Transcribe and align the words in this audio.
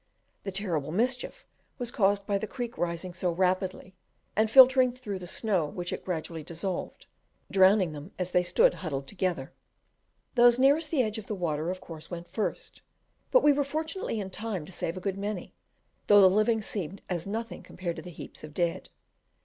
The 0.45 0.51
terrible 0.51 0.91
mischief 0.91 1.45
was 1.77 1.91
caused 1.91 2.25
by 2.25 2.39
the 2.39 2.47
creek 2.47 2.75
rising 2.75 3.13
so 3.13 3.29
rapidly, 3.31 3.93
and, 4.35 4.49
filtering 4.49 4.93
through 4.93 5.19
the 5.19 5.27
snow 5.27 5.67
which 5.67 5.93
it 5.93 6.03
gradually 6.03 6.41
dissolved, 6.41 7.05
drowned 7.51 7.93
them 7.93 8.11
as 8.17 8.31
they 8.31 8.41
stood 8.41 8.73
huddled 8.81 9.05
together. 9.05 9.53
Those 10.33 10.57
nearest 10.57 10.89
the 10.89 11.03
edge 11.03 11.19
of 11.19 11.27
the 11.27 11.35
water 11.35 11.69
of 11.69 11.81
course 11.81 12.09
went 12.09 12.27
first, 12.27 12.81
but 13.29 13.43
we 13.43 13.53
were 13.53 13.63
fortunately 13.63 14.19
in 14.19 14.31
time 14.31 14.65
to 14.65 14.71
save 14.71 14.97
a 14.97 15.01
good 15.01 15.19
many, 15.19 15.53
though 16.07 16.21
the 16.21 16.31
living 16.31 16.63
seemed 16.63 17.03
as 17.07 17.27
nothing 17.27 17.61
compared 17.61 17.97
to 17.97 18.01
the 18.01 18.09
heaps 18.09 18.43
of 18.43 18.55
dead. 18.55 18.89